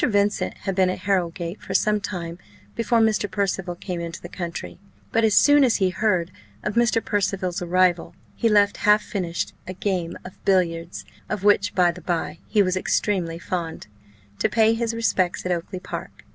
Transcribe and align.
Vincent 0.03 0.57
had 0.57 0.73
been 0.73 0.89
at 0.89 1.01
Harrowgate 1.01 1.61
for 1.61 1.75
some 1.75 2.01
time 2.01 2.39
before 2.73 2.99
Mr. 2.99 3.29
Percival 3.29 3.75
came 3.75 4.01
into 4.01 4.19
the 4.19 4.27
country; 4.29 4.79
but 5.11 5.23
as 5.23 5.35
soon 5.35 5.63
as 5.63 5.75
he 5.75 5.91
heard 5.91 6.31
of 6.63 6.73
Mr. 6.73 7.05
Percival's 7.05 7.61
arrival, 7.61 8.15
he 8.35 8.49
left 8.49 8.77
half 8.77 9.03
finished 9.03 9.53
a 9.67 9.73
game 9.75 10.17
of 10.25 10.43
billiards, 10.43 11.05
of 11.29 11.43
which, 11.43 11.75
by 11.75 11.91
the 11.91 12.01
bye, 12.01 12.39
he 12.47 12.63
was 12.63 12.75
extremely 12.75 13.37
fond, 13.37 13.85
to 14.39 14.49
pay 14.49 14.73
his 14.73 14.95
respects 14.95 15.45
at 15.45 15.51
Oakly 15.51 15.79
park. 15.79 16.25